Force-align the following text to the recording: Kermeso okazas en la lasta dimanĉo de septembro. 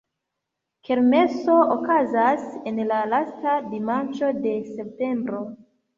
Kermeso 0.87 1.57
okazas 1.75 2.47
en 2.71 2.79
la 2.93 3.03
lasta 3.13 3.53
dimanĉo 3.75 4.31
de 4.47 4.55
septembro. 4.73 5.45